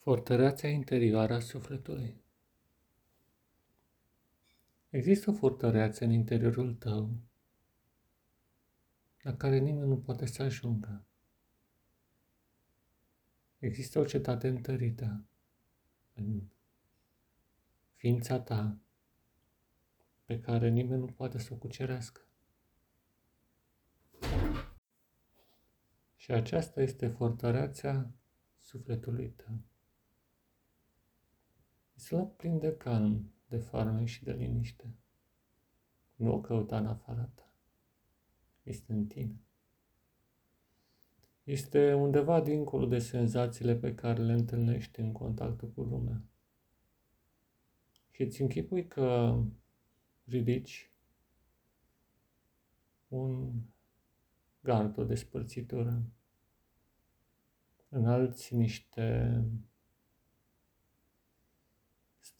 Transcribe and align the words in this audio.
Fortăreața 0.00 0.68
interioară 0.68 1.34
a 1.34 1.40
sufletului. 1.40 2.20
Există 4.90 5.30
o 5.30 5.32
fortăreață 5.32 6.04
în 6.04 6.10
interiorul 6.10 6.74
tău 6.74 7.10
la 9.22 9.36
care 9.36 9.58
nimeni 9.58 9.88
nu 9.88 9.98
poate 9.98 10.26
să 10.26 10.42
ajungă. 10.42 11.04
Există 13.58 13.98
o 13.98 14.04
cetate 14.04 14.48
întărită 14.48 15.24
în 16.14 16.42
ființa 17.94 18.40
ta 18.40 18.78
pe 20.24 20.40
care 20.40 20.68
nimeni 20.68 21.00
nu 21.00 21.06
poate 21.06 21.38
să 21.38 21.52
o 21.52 21.56
cucerească. 21.56 22.20
Și 26.16 26.32
aceasta 26.32 26.82
este 26.82 27.08
fortăreața 27.08 28.10
sufletului 28.58 29.28
tău. 29.28 29.69
Este 32.10 32.22
loc 32.22 32.36
plin 32.36 32.58
de 32.58 32.76
calm, 32.76 33.32
de 33.48 33.58
farmec 33.58 34.06
și 34.06 34.24
de 34.24 34.32
liniște. 34.32 34.94
Nu 36.14 36.32
o 36.32 36.40
căuta 36.40 36.78
în 36.78 36.86
afara 36.86 37.30
ta. 37.34 37.52
Este 38.62 38.92
în 38.92 39.06
tine. 39.06 39.40
Este 41.44 41.92
undeva 41.92 42.40
dincolo 42.40 42.86
de 42.86 42.98
senzațiile 42.98 43.76
pe 43.76 43.94
care 43.94 44.22
le 44.22 44.32
întâlnești 44.32 45.00
în 45.00 45.12
contactul 45.12 45.68
cu 45.68 45.82
lumea. 45.82 46.22
Și 48.10 48.22
îți 48.22 48.40
închipui 48.40 48.86
că 48.86 49.38
ridici 50.24 50.92
un 53.08 53.52
gard, 54.60 54.98
o 54.98 55.04
despărțitură, 55.04 56.02
înalți 57.88 58.54
niște 58.54 59.44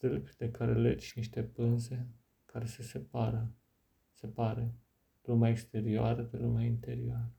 stâlpi 0.01 0.37
de 0.37 0.51
care 0.51 0.75
legi 0.75 1.13
niște 1.17 1.43
pânze 1.43 2.07
care 2.45 2.67
se 2.67 2.83
separă, 2.83 3.53
separe 4.13 4.75
lumea 5.23 5.51
exterioară 5.51 6.23
de 6.23 6.37
lumea 6.37 6.65
interioară. 6.65 7.33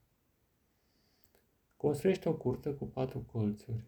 Construiește 1.76 2.28
o 2.28 2.34
curte 2.34 2.74
cu 2.74 2.86
patru 2.86 3.20
colțuri 3.20 3.84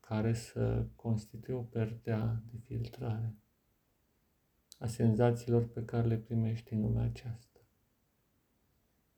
care 0.00 0.32
să 0.32 0.86
constituie 0.96 1.56
o 1.56 1.62
perdea 1.62 2.42
de 2.50 2.58
filtrare 2.58 3.34
a 4.78 4.86
senzațiilor 4.86 5.68
pe 5.68 5.84
care 5.84 6.06
le 6.06 6.16
primești 6.16 6.72
în 6.72 6.80
lumea 6.80 7.04
aceasta. 7.04 7.60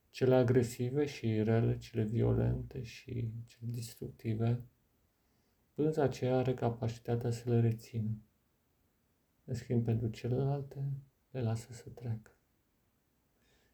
Cele 0.09 0.35
agresive 0.35 1.05
și 1.05 1.43
rele, 1.43 1.77
cele 1.77 2.03
violente 2.03 2.83
și 2.83 3.31
cele 3.45 3.71
destructive, 3.71 4.63
Pânza 5.75 6.03
aceea 6.03 6.37
are 6.37 6.53
capacitatea 6.53 7.31
să 7.31 7.49
le 7.49 7.59
rețină. 7.59 8.17
În 9.43 9.53
schimb, 9.53 9.85
pentru 9.85 10.07
celelalte, 10.07 10.91
le 11.29 11.41
lasă 11.41 11.73
să 11.73 11.89
treacă. 11.89 12.31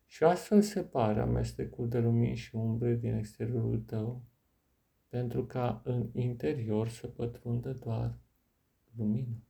Și 0.05 0.23
astfel 0.23 0.61
se 0.61 0.83
pare 0.83 1.19
amestecul 1.19 1.89
de 1.89 1.99
lumini 1.99 2.35
și 2.35 2.55
umbre 2.55 2.95
din 2.95 3.13
exteriorul 3.13 3.79
tău, 3.79 4.23
pentru 5.07 5.45
ca 5.45 5.81
în 5.83 6.09
interior 6.13 6.87
să 6.87 7.07
pătrundă 7.07 7.73
doar 7.73 8.19
lumină. 8.95 9.43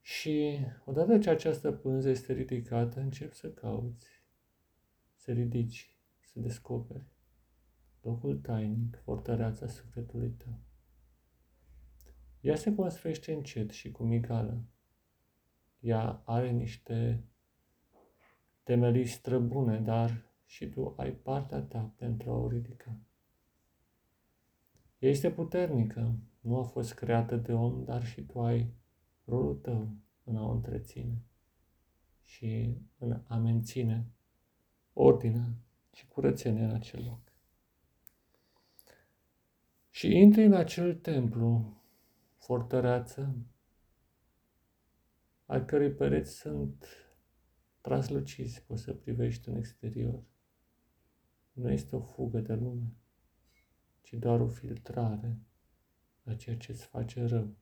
Și 0.00 0.58
odată 0.84 1.18
ce 1.18 1.30
această 1.30 1.72
pânză 1.72 2.08
este 2.08 2.32
ridicată, 2.32 3.00
începi 3.00 3.34
să 3.34 3.50
cauți, 3.50 4.06
să 5.14 5.32
ridici, 5.32 5.96
să 6.20 6.40
descoperi 6.40 7.13
locul 8.04 8.38
tainic, 8.38 9.00
fortăreața 9.02 9.66
sufletului 9.66 10.30
tău. 10.30 10.58
Ea 12.40 12.56
se 12.56 12.74
construiește 12.74 13.32
încet 13.32 13.70
și 13.70 13.90
cu 13.90 14.02
migală. 14.02 14.64
Ea 15.80 16.22
are 16.24 16.50
niște 16.50 17.24
temelii 18.62 19.06
străbune, 19.06 19.80
dar 19.80 20.24
și 20.44 20.68
tu 20.68 20.94
ai 20.96 21.12
partea 21.12 21.60
ta 21.60 21.92
pentru 21.96 22.30
a 22.30 22.34
o 22.34 22.48
ridica. 22.48 22.96
Ea 24.98 25.10
este 25.10 25.30
puternică, 25.30 26.14
nu 26.40 26.58
a 26.58 26.62
fost 26.62 26.94
creată 26.94 27.36
de 27.36 27.52
om, 27.52 27.84
dar 27.84 28.04
și 28.04 28.22
tu 28.22 28.40
ai 28.40 28.74
rolul 29.24 29.54
tău 29.54 29.88
în 30.24 30.36
a 30.36 30.46
o 30.46 30.50
întreține 30.50 31.22
și 32.22 32.78
în 32.98 33.22
a 33.26 33.36
menține 33.36 34.06
ordinea 34.92 35.54
și 35.92 36.06
curățenia 36.08 36.64
în 36.64 36.74
acel 36.74 37.04
loc. 37.04 37.33
Și 39.94 40.16
intri 40.16 40.44
în 40.44 40.52
acel 40.52 40.94
templu, 40.94 41.76
fortăreață, 42.36 43.36
al 45.46 45.64
cărei 45.64 45.92
pereți 45.92 46.36
sunt 46.36 46.86
transluciți, 47.80 48.64
poți 48.64 48.82
să 48.82 48.92
privești 48.94 49.48
în 49.48 49.56
exterior. 49.56 50.22
Nu 51.52 51.70
este 51.70 51.96
o 51.96 52.00
fugă 52.00 52.40
de 52.40 52.54
lume, 52.54 52.94
ci 54.02 54.12
doar 54.12 54.40
o 54.40 54.48
filtrare 54.48 55.38
a 56.24 56.34
ceea 56.34 56.56
ce 56.56 56.72
îți 56.72 56.86
face 56.86 57.24
rău 57.24 57.56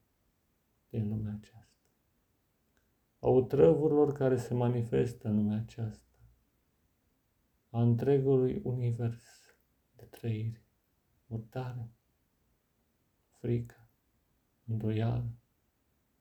din 0.89 1.09
lumea 1.09 1.33
aceasta. 1.33 1.77
A 3.19 3.29
otrăvurilor 3.29 4.13
care 4.13 4.37
se 4.37 4.55
manifestă 4.55 5.29
în 5.29 5.37
lumea 5.37 5.59
aceasta, 5.59 6.19
a 7.71 7.83
întregului 7.83 8.61
univers 8.65 9.23
de 9.97 10.05
trăiri, 10.05 10.65
mutare, 11.27 11.91
frică, 13.43 13.89
îndoială, 14.67 15.31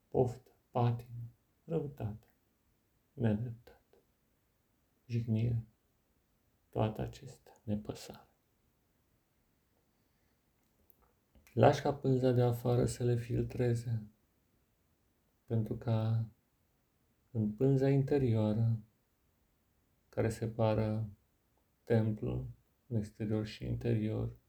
poftă, 0.07 0.51
patimă, 0.71 1.31
răutate, 1.63 2.27
nedreptate, 3.13 3.97
jignire, 5.05 5.65
toate 6.69 7.01
acestea, 7.01 7.53
nepăsare. 7.63 8.27
Lași 11.53 11.81
ca 11.81 11.93
pânza 11.93 12.31
de 12.31 12.41
afară 12.41 12.85
să 12.85 13.03
le 13.03 13.15
filtreze, 13.15 14.03
pentru 15.45 15.75
ca 15.75 16.25
în 17.31 17.51
pânza 17.51 17.89
interioară, 17.89 18.79
care 20.09 20.29
separă 20.29 21.09
templul 21.83 22.47
în 22.87 22.95
exterior 22.95 23.45
și 23.45 23.65
interior, 23.65 24.39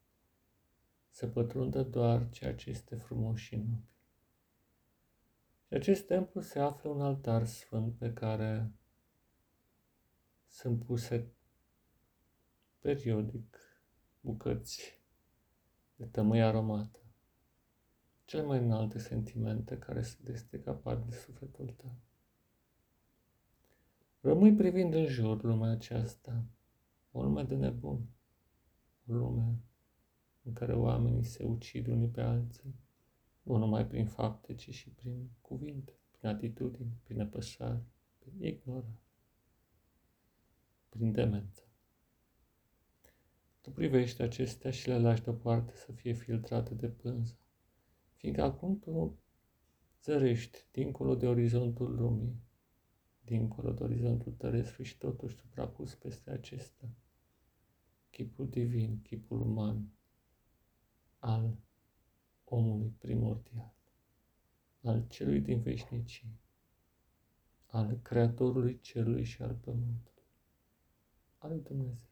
să 1.13 1.27
pătrundă 1.27 1.83
doar 1.83 2.29
ceea 2.31 2.55
ce 2.55 2.71
este 2.71 2.97
frumos 2.97 3.39
și 3.39 3.57
nobil. 3.57 3.91
Și 5.67 5.75
acest 5.75 6.07
templu 6.07 6.41
se 6.41 6.59
află 6.59 6.91
un 6.91 7.01
altar 7.01 7.45
sfânt 7.45 7.95
pe 7.95 8.13
care 8.13 8.73
sunt 10.47 10.85
puse 10.85 11.33
periodic 12.79 13.59
bucăți 14.21 15.01
de 15.97 16.07
tămâie 16.07 16.43
aromată, 16.43 16.99
cele 18.25 18.43
mai 18.43 18.59
înalte 18.59 18.99
sentimente 18.99 19.79
care 19.79 20.03
sunt 20.03 20.29
este 20.29 20.61
capabili 20.61 21.11
de 21.11 21.17
sufletul 21.17 21.69
tău. 21.69 21.95
Rămâi 24.21 24.55
privind 24.55 24.95
în 24.95 25.07
jur 25.07 25.43
lumea 25.43 25.71
aceasta, 25.71 26.45
o 27.11 27.23
lume 27.23 27.43
de 27.43 27.55
nebun, 27.55 28.07
o 29.07 29.13
lume 29.13 29.63
în 30.43 30.53
care 30.53 30.75
oamenii 30.75 31.25
se 31.25 31.45
ucid 31.45 31.87
unii 31.87 32.09
pe 32.09 32.21
alții, 32.21 32.75
nu 33.43 33.57
numai 33.57 33.87
prin 33.87 34.07
fapte, 34.07 34.55
ci 34.55 34.71
și 34.71 34.91
prin 34.91 35.31
cuvinte, 35.41 35.93
prin 36.11 36.29
atitudini, 36.29 36.99
prin 37.03 37.17
nepăsare, 37.17 37.85
prin 38.19 38.45
ignorare, 38.45 39.01
prin 40.89 41.13
demență. 41.13 41.63
Tu 43.61 43.71
privești 43.71 44.23
acestea 44.23 44.71
și 44.71 44.89
le 44.89 44.99
lași 44.99 45.23
deoparte 45.23 45.73
să 45.77 45.93
fie 45.93 46.13
filtrate 46.13 46.75
de 46.75 46.89
pânză, 46.89 47.37
fiindcă 48.17 48.43
acum 48.43 48.79
tu 48.79 49.19
zărești 50.03 50.59
dincolo 50.71 51.15
de 51.15 51.27
orizontul 51.27 51.95
lumii, 51.95 52.43
dincolo 53.21 53.73
de 53.73 53.83
orizontul 53.83 54.33
terestru 54.33 54.83
și 54.83 54.99
totuși 54.99 55.37
suprapus 55.37 55.95
peste 55.95 56.31
acesta, 56.31 56.89
chipul 58.11 58.49
divin, 58.49 59.01
chipul 59.03 59.41
uman, 59.41 59.91
al 61.23 61.57
omului 62.45 62.95
primordial, 62.99 63.75
al 64.83 65.07
celui 65.09 65.41
din 65.41 65.61
veșnicii, 65.61 66.41
al 67.67 67.99
Creatorului 68.03 68.81
Cerului 68.81 69.25
și 69.25 69.43
al 69.43 69.55
Pământului, 69.55 70.27
al 71.39 71.51
lui 71.51 71.61
Dumnezeu. 71.61 72.11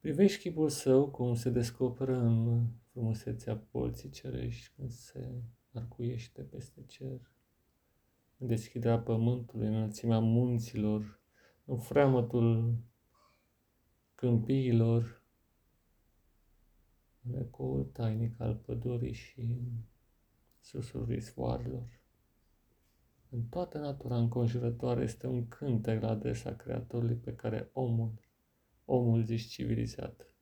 Privești 0.00 0.40
chipul 0.40 0.68
său 0.68 1.10
cum 1.10 1.34
se 1.34 1.50
descoperă 1.50 2.16
în 2.16 2.66
frumusețea 2.90 3.56
polții 3.56 4.10
cerești 4.10 4.70
când 4.76 4.90
se 4.90 5.42
arcuiește 5.72 6.42
peste 6.42 6.84
cer, 6.84 7.30
în 8.36 8.46
deschiderea 8.46 8.98
pământului, 8.98 9.66
în 9.66 9.74
înălțimea 9.74 10.18
munților, 10.18 11.20
în 11.64 11.78
freamătul 11.78 12.76
câmpiilor, 14.14 15.17
în 17.28 17.38
ecoul 17.40 17.84
tainic 17.84 18.40
al 18.40 18.54
pădurii 18.54 19.12
și 19.12 19.40
în 19.40 19.64
susurul 20.60 21.12
izvoarelor. 21.12 22.00
În 23.30 23.42
toată 23.44 23.78
natura 23.78 24.16
înconjurătoare 24.16 25.02
este 25.02 25.26
un 25.26 25.48
cântec 25.48 26.02
la 26.02 26.08
adresa 26.08 26.54
Creatorului 26.54 27.16
pe 27.16 27.34
care 27.34 27.70
omul, 27.72 28.20
omul 28.84 29.22
zis 29.22 29.46
civilizat, 29.48 30.34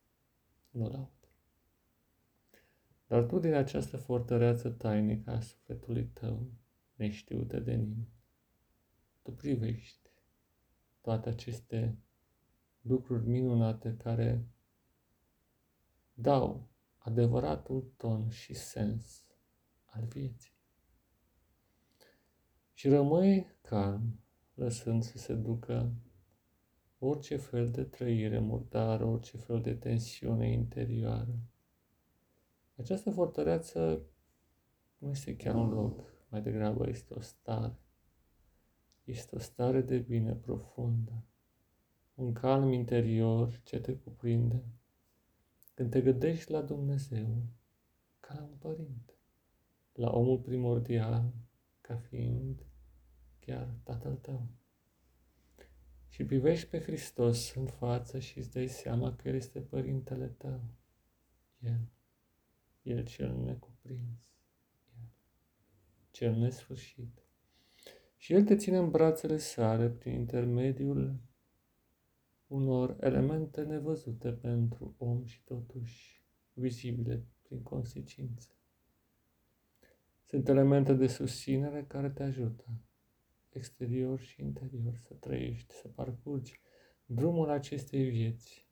nu-l 0.69 0.93
aude. 0.93 1.11
Dar 3.07 3.23
tu 3.23 3.39
din 3.39 3.53
această 3.53 3.97
fortăreață 3.97 4.69
tainică 4.69 5.31
a 5.31 5.39
sufletului 5.39 6.05
tău, 6.05 6.51
neștiută 6.95 7.59
de 7.59 7.73
nimeni, 7.73 8.09
tu 9.21 9.31
privești 9.31 10.09
toate 11.01 11.29
aceste 11.29 11.97
lucruri 12.81 13.27
minunate 13.27 13.95
care 13.97 14.47
dau 16.13 16.67
adevăratul 17.07 17.93
ton 17.97 18.29
și 18.29 18.53
sens 18.53 19.25
al 19.85 20.03
vieții. 20.05 20.51
Și 22.73 22.89
rămâi 22.89 23.47
calm, 23.61 24.19
lăsând 24.53 25.03
să 25.03 25.17
se 25.17 25.33
ducă 25.33 25.93
orice 26.99 27.35
fel 27.35 27.71
de 27.71 27.83
trăire 27.83 28.39
murdară, 28.39 29.05
orice 29.05 29.37
fel 29.37 29.61
de 29.61 29.73
tensiune 29.73 30.51
interioară. 30.51 31.39
Această 32.75 33.11
fortăreață 33.11 34.01
nu 34.97 35.09
este 35.09 35.35
chiar 35.35 35.55
un 35.55 35.69
loc, 35.69 35.99
mai 36.29 36.41
degrabă 36.41 36.87
este 36.87 37.13
o 37.13 37.19
stare. 37.19 37.79
Este 39.03 39.35
o 39.35 39.39
stare 39.39 39.81
de 39.81 39.97
bine 39.97 40.33
profundă, 40.33 41.23
un 42.13 42.33
calm 42.33 42.71
interior 42.71 43.61
ce 43.63 43.79
te 43.79 43.95
cuprinde 43.95 44.63
când 45.77 45.91
te 45.91 46.01
gândești 46.01 46.51
la 46.51 46.61
Dumnezeu 46.61 47.43
ca 48.19 48.33
la 48.33 48.43
un 48.43 48.55
părinte, 48.57 49.13
la 49.93 50.09
omul 50.09 50.39
primordial 50.39 51.33
ca 51.81 51.95
fiind 51.95 52.65
chiar 53.39 53.75
Tatăl 53.83 54.15
tău. 54.15 54.47
Și 56.09 56.25
privești 56.25 56.67
pe 56.67 56.79
Hristos 56.79 57.53
în 57.53 57.65
față 57.65 58.19
și 58.19 58.37
îți 58.37 58.51
dai 58.51 58.67
seama 58.67 59.15
că 59.15 59.27
El 59.27 59.35
este 59.35 59.61
Părintele 59.61 60.27
tău. 60.27 60.61
El, 61.59 61.89
El 62.81 63.05
cel 63.05 63.35
necuprins, 63.35 64.19
El, 64.95 65.09
cel 66.11 66.35
nesfârșit. 66.35 67.21
Și 68.15 68.33
El 68.33 68.43
te 68.43 68.55
ține 68.55 68.77
în 68.77 68.91
brațele 68.91 69.37
sale 69.37 69.89
prin 69.89 70.13
intermediul 70.13 71.19
unor 72.47 72.97
elemente 72.99 73.61
nevăzute 73.61 74.31
pentru 74.31 74.95
om 74.97 75.25
și 75.25 75.43
totuși 75.43 76.23
vizibile 76.53 77.25
prin 77.41 77.61
consecință. 77.61 78.51
Sunt 80.25 80.47
elemente 80.47 80.93
de 80.93 81.07
susținere 81.07 81.85
care 81.87 82.09
te 82.09 82.23
ajută, 82.23 82.65
exterior 83.49 84.19
și 84.19 84.41
interior, 84.41 84.95
să 84.95 85.13
trăiești, 85.13 85.73
să 85.73 85.87
parcurgi 85.87 86.61
drumul 87.05 87.49
acestei 87.49 88.09
vieți, 88.09 88.67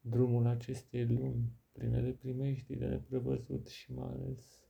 drumul 0.00 0.46
acestei 0.46 1.06
lumi, 1.06 1.52
pline 1.72 2.00
de 2.00 2.10
primești, 2.10 2.76
de 2.76 2.86
neprevăzut 2.86 3.66
și 3.66 3.92
mai 3.92 4.08
ales 4.08 4.68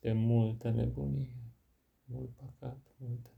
de 0.00 0.12
multă 0.12 0.70
nebunie, 0.70 1.52
mult 2.04 2.30
păcat, 2.36 2.94
multă 2.98 3.30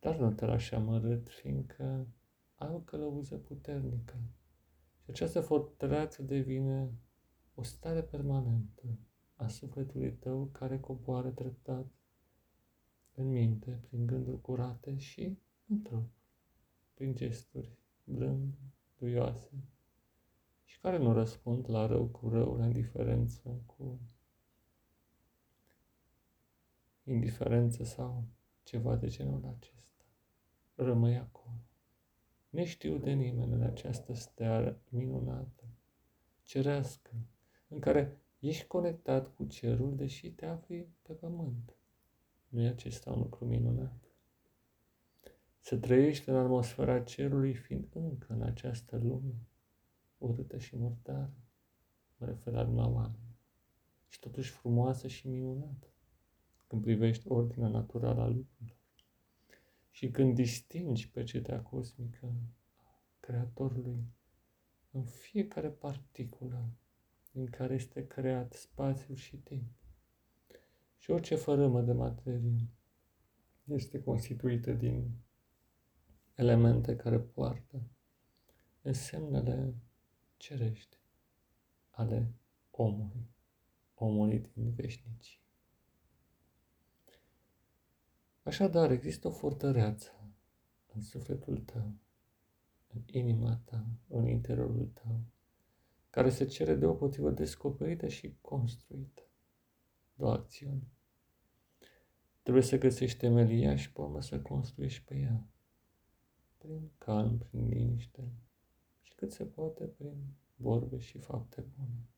dar 0.00 0.16
nu 0.16 0.32
te 0.32 0.44
lași 0.44 0.74
amărât, 0.74 1.28
fiindcă 1.28 2.06
ai 2.54 2.70
o 2.70 2.78
călăuză 2.78 3.36
puternică. 3.36 4.16
Și 5.04 5.10
această 5.10 5.40
fortăreață 5.40 6.22
devine 6.22 6.92
o 7.54 7.62
stare 7.62 8.02
permanentă 8.02 8.98
a 9.36 9.48
sufletului 9.48 10.12
tău 10.12 10.44
care 10.52 10.80
coboară 10.80 11.30
treptat 11.30 11.86
în 13.14 13.28
minte, 13.28 13.70
prin 13.88 14.06
gânduri 14.06 14.40
curate 14.40 14.96
și 14.96 15.38
în 15.68 15.82
trup, 15.82 16.10
prin 16.94 17.14
gesturi 17.14 17.78
blânde, 18.04 18.56
duioase 18.98 19.50
și 20.64 20.80
care 20.80 20.98
nu 20.98 21.12
răspund 21.12 21.68
la 21.68 21.86
rău 21.86 22.06
cu 22.06 22.28
rău, 22.28 22.56
la 22.56 22.64
indiferență 22.66 23.62
cu 23.66 24.00
indiferență 27.04 27.84
sau 27.84 28.24
ceva 28.62 28.96
de 28.96 29.06
genul 29.06 29.54
acesta 29.56 29.77
rămâi 30.82 31.16
acolo. 31.16 31.56
Neștiu 32.48 32.98
de 32.98 33.12
nimeni 33.12 33.52
în 33.52 33.62
această 33.62 34.12
steară 34.12 34.80
minunată, 34.88 35.64
cerească, 36.42 37.10
în 37.68 37.78
care 37.78 38.18
ești 38.38 38.66
conectat 38.66 39.34
cu 39.34 39.44
cerul, 39.44 39.96
deși 39.96 40.30
te 40.30 40.46
afli 40.46 40.88
pe 41.02 41.12
pământ. 41.12 41.76
Nu 42.48 42.60
e 42.60 42.68
acesta 42.68 43.12
un 43.12 43.18
lucru 43.18 43.44
minunat? 43.44 44.04
Să 45.60 45.76
trăiești 45.76 46.28
în 46.28 46.36
atmosfera 46.36 47.02
cerului, 47.02 47.54
fiind 47.54 47.94
încă 47.94 48.32
în 48.32 48.42
această 48.42 48.96
lume, 48.96 49.34
urâtă 50.18 50.58
și 50.58 50.76
murdară, 50.76 51.34
mă 52.16 52.26
refer 52.26 52.52
la 52.52 52.62
lumea 52.62 52.88
oameni, 52.88 53.36
și 54.08 54.18
totuși 54.20 54.50
frumoasă 54.50 55.08
și 55.08 55.28
minunată, 55.28 55.86
când 56.66 56.82
privești 56.82 57.28
ordinea 57.28 57.68
naturală 57.68 58.20
a 58.20 58.26
lucrurilor. 58.26 58.77
Și 59.98 60.10
când 60.10 60.34
distingi 60.34 61.10
pe 61.10 61.22
cetea 61.22 61.62
cosmică 61.62 62.26
a 62.26 63.02
Creatorului 63.20 64.04
în 64.90 65.04
fiecare 65.04 65.68
particulă 65.70 66.68
din 67.32 67.46
care 67.46 67.74
este 67.74 68.06
creat 68.06 68.52
spațiul 68.52 69.16
și 69.16 69.36
timp, 69.36 69.70
și 70.98 71.10
orice 71.10 71.34
fărâmă 71.34 71.82
de 71.82 71.92
materie 71.92 72.68
este 73.64 74.02
constituită 74.02 74.72
din 74.72 75.10
elemente 76.34 76.96
care 76.96 77.18
poartă 77.18 77.82
însemnele 78.82 79.74
cerești 80.36 80.98
ale 81.90 82.34
omului, 82.70 83.28
omului 83.94 84.50
din 84.54 84.70
veșnicii. 84.70 85.40
Așadar, 88.48 88.90
există 88.90 89.28
o 89.28 89.30
fortăreață 89.30 90.10
în 90.94 91.02
sufletul 91.02 91.58
tău, 91.58 91.92
în 92.94 93.02
inima 93.06 93.60
ta, 93.64 93.86
în 94.08 94.26
interiorul 94.26 94.90
tău, 94.94 95.20
care 96.10 96.30
se 96.30 96.44
cere 96.44 96.74
deopotrivă 96.74 97.30
descoperită 97.30 98.08
și 98.08 98.36
construită. 98.40 99.22
Două 100.14 100.32
acțiuni. 100.32 100.88
Trebuie 102.42 102.62
să 102.62 102.78
găsești 102.78 103.18
temelia 103.18 103.76
și 103.76 103.92
pe 103.92 104.00
urmă 104.00 104.20
să 104.20 104.40
construiești 104.40 105.04
pe 105.04 105.16
ea. 105.16 105.46
Prin 106.58 106.90
calm, 106.98 107.38
prin 107.38 107.68
liniște 107.68 108.32
și 109.02 109.14
cât 109.14 109.32
se 109.32 109.44
poate 109.44 109.84
prin 109.84 110.16
vorbe 110.56 110.98
și 110.98 111.18
fapte 111.18 111.64
bune. 111.76 112.08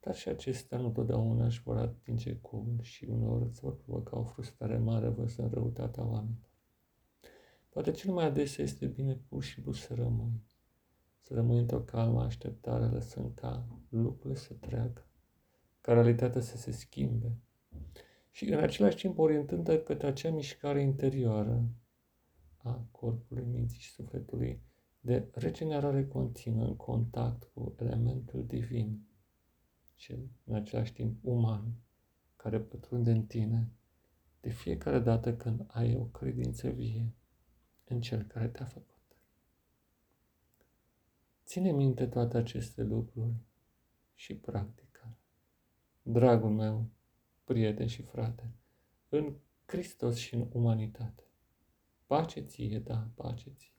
Dar 0.00 0.14
și 0.14 0.28
acestea 0.28 0.78
nu 0.78 0.90
totdeauna 0.90 1.44
își 1.44 1.62
vor 1.62 1.76
atinge 1.76 2.36
cuvânt 2.36 2.82
și 2.82 3.04
uneori 3.04 3.44
îți 3.44 3.60
vor 3.60 3.76
provoca 3.76 4.18
o 4.18 4.24
frustrare 4.24 4.78
mare 4.78 5.08
văzând 5.08 5.52
răutatea 5.52 6.04
oamenilor. 6.06 6.48
Poate 7.68 7.90
cel 7.90 8.12
mai 8.12 8.24
adesea 8.24 8.64
este 8.64 8.86
bine 8.86 9.20
pur 9.28 9.42
și 9.42 9.52
simplu 9.52 9.72
să 9.72 9.94
rămâi. 9.94 10.42
Să 11.20 11.34
rămâi 11.34 11.58
într-o 11.58 11.80
calmă 11.80 12.22
așteptare, 12.22 12.86
lăsând 12.86 13.34
ca 13.34 13.66
lucrurile 13.88 14.38
să 14.38 14.54
treacă, 14.54 15.06
ca 15.80 15.92
realitatea 15.92 16.40
să 16.40 16.56
se 16.56 16.70
schimbe. 16.70 17.38
Și 18.30 18.44
în 18.44 18.58
același 18.58 18.96
timp 18.96 19.18
orientând 19.18 19.82
către 19.84 20.06
acea 20.06 20.30
mișcare 20.30 20.82
interioară 20.82 21.68
a 22.56 22.86
corpului, 22.90 23.44
minții 23.44 23.80
și 23.80 23.90
sufletului 23.90 24.62
de 25.00 25.28
regenerare 25.32 26.06
continuă 26.06 26.64
în 26.64 26.76
contact 26.76 27.44
cu 27.54 27.74
elementul 27.78 28.46
divin 28.46 29.07
cel 29.98 30.28
în 30.44 30.54
același 30.54 30.92
timp 30.92 31.24
uman, 31.24 31.72
care 32.36 32.60
pătrunde 32.60 33.10
în 33.10 33.26
tine 33.26 33.70
de 34.40 34.50
fiecare 34.50 34.98
dată 34.98 35.36
când 35.36 35.64
ai 35.66 35.96
o 35.96 36.04
credință 36.04 36.68
vie 36.68 37.12
în 37.84 38.00
Cel 38.00 38.22
care 38.22 38.48
te-a 38.48 38.64
făcut. 38.64 39.16
Ține 41.44 41.72
minte 41.72 42.06
toate 42.06 42.36
aceste 42.36 42.82
lucruri 42.82 43.34
și 44.14 44.36
practică. 44.36 45.16
Dragul 46.02 46.50
meu, 46.50 46.90
prieten 47.44 47.86
și 47.86 48.02
frate, 48.02 48.52
în 49.08 49.36
Hristos 49.66 50.16
și 50.16 50.34
în 50.34 50.48
umanitate. 50.52 51.22
Pace 52.06 52.40
ție, 52.40 52.78
da, 52.78 53.08
pace 53.14 53.50
ție. 53.50 53.77